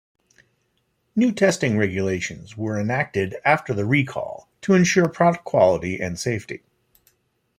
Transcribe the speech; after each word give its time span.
New 1.15 1.31
testing 1.31 1.77
regulations 1.77 2.57
were 2.57 2.79
enacted 2.79 3.35
after 3.45 3.71
the 3.71 3.85
recall 3.85 4.49
to 4.59 4.73
ensure 4.73 5.07
product 5.07 5.43
quality 5.43 5.99
and 6.01 6.17
safety. 6.17 6.63